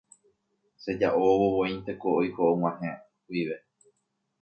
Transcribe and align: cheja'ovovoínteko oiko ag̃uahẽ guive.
cheja'ovovoínteko 0.81 2.05
oiko 2.19 2.41
ag̃uahẽ 2.53 2.95
guive. 3.27 3.57